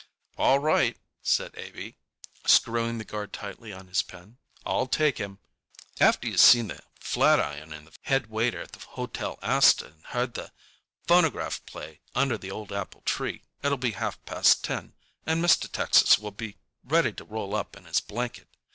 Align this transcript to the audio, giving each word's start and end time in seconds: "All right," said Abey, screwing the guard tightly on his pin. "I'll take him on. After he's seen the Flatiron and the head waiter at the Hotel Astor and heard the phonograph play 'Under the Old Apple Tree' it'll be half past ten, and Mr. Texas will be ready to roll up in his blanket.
"All 0.35 0.57
right," 0.57 0.97
said 1.21 1.53
Abey, 1.55 1.95
screwing 2.47 2.97
the 2.97 3.03
guard 3.05 3.31
tightly 3.31 3.71
on 3.71 3.85
his 3.85 4.01
pin. 4.01 4.37
"I'll 4.65 4.87
take 4.87 5.19
him 5.19 5.33
on. 5.99 6.07
After 6.07 6.27
he's 6.27 6.41
seen 6.41 6.69
the 6.69 6.79
Flatiron 6.99 7.71
and 7.71 7.85
the 7.85 7.91
head 8.01 8.25
waiter 8.25 8.59
at 8.61 8.71
the 8.71 8.79
Hotel 8.79 9.37
Astor 9.43 9.85
and 9.85 10.03
heard 10.05 10.33
the 10.33 10.51
phonograph 11.05 11.63
play 11.67 11.99
'Under 12.15 12.35
the 12.39 12.49
Old 12.49 12.71
Apple 12.73 13.01
Tree' 13.01 13.43
it'll 13.61 13.77
be 13.77 13.91
half 13.91 14.17
past 14.25 14.63
ten, 14.63 14.93
and 15.27 15.39
Mr. 15.45 15.71
Texas 15.71 16.17
will 16.17 16.31
be 16.31 16.57
ready 16.83 17.13
to 17.13 17.23
roll 17.23 17.53
up 17.53 17.77
in 17.77 17.85
his 17.85 17.99
blanket. 17.99 18.47